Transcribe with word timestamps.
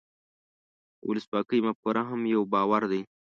د 0.99 1.01
ولسواکۍ 1.09 1.59
مفکوره 1.67 2.01
هم 2.09 2.21
یو 2.33 2.41
باور 2.53 2.81
دی. 2.91 3.01